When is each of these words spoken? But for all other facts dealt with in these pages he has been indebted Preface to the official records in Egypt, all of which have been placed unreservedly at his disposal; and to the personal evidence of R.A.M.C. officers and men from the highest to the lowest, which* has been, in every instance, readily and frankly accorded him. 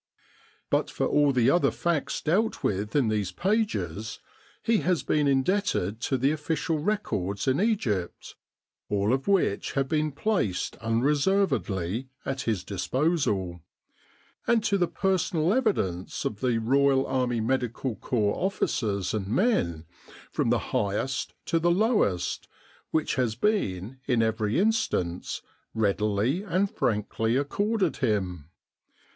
But 0.71 0.89
for 0.89 1.05
all 1.05 1.31
other 1.53 1.69
facts 1.69 2.21
dealt 2.21 2.63
with 2.63 2.95
in 2.95 3.07
these 3.09 3.31
pages 3.31 4.17
he 4.63 4.79
has 4.79 5.03
been 5.03 5.27
indebted 5.27 5.99
Preface 5.99 6.07
to 6.09 6.17
the 6.17 6.31
official 6.31 6.79
records 6.79 7.47
in 7.47 7.61
Egypt, 7.61 8.33
all 8.89 9.13
of 9.13 9.27
which 9.27 9.73
have 9.73 9.87
been 9.87 10.11
placed 10.11 10.75
unreservedly 10.77 12.09
at 12.25 12.41
his 12.49 12.63
disposal; 12.63 13.61
and 14.47 14.63
to 14.63 14.79
the 14.79 14.87
personal 14.87 15.53
evidence 15.53 16.25
of 16.25 16.43
R.A.M.C. 16.43 17.69
officers 18.11 19.13
and 19.13 19.27
men 19.27 19.85
from 20.31 20.49
the 20.49 20.57
highest 20.73 21.35
to 21.45 21.59
the 21.59 21.69
lowest, 21.69 22.47
which* 22.89 23.13
has 23.17 23.35
been, 23.35 23.99
in 24.07 24.23
every 24.23 24.57
instance, 24.59 25.43
readily 25.75 26.41
and 26.41 26.71
frankly 26.71 27.35
accorded 27.37 27.97
him. 27.97 28.49